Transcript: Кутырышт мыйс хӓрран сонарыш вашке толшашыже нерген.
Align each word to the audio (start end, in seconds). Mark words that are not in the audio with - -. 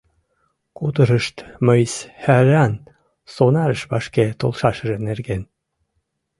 Кутырышт 0.77 1.35
мыйс 1.65 1.93
хӓрран 2.23 2.73
сонарыш 3.33 3.81
вашке 3.91 4.25
толшашыже 4.39 4.97
нерген. 5.07 5.41